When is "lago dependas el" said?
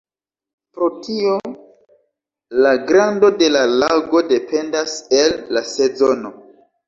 3.85-5.39